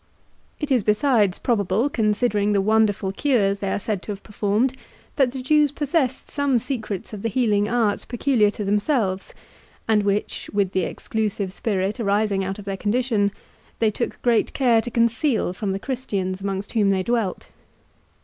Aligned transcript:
It 0.59 0.71
is 0.71 0.83
besides 0.83 1.37
probable, 1.37 1.87
considering 1.87 2.53
the 2.53 2.59
wonderful 2.59 3.11
cures 3.11 3.59
they 3.59 3.71
are 3.71 3.77
said 3.79 4.01
to 4.01 4.11
have 4.11 4.23
performed, 4.23 4.75
that 5.15 5.29
the 5.31 5.43
Jews 5.43 5.71
possessed 5.71 6.31
some 6.31 6.57
secrets 6.57 7.13
of 7.13 7.21
the 7.21 7.29
healing 7.29 7.69
art 7.69 8.07
peculiar 8.09 8.49
to 8.49 8.65
themselves, 8.65 9.35
and 9.87 10.01
which, 10.01 10.49
with 10.51 10.71
the 10.71 10.85
exclusive 10.85 11.53
spirit 11.53 11.99
arising 11.99 12.43
out 12.43 12.57
of 12.57 12.65
their 12.65 12.77
condition, 12.77 13.31
they 13.77 13.91
took 13.91 14.19
great 14.23 14.53
care 14.53 14.81
to 14.81 14.89
conceal 14.89 15.53
from 15.53 15.71
the 15.71 15.77
Christians 15.77 16.41
amongst 16.41 16.71
whom 16.73 16.89
they 16.89 17.03
dwelt. 17.03 17.49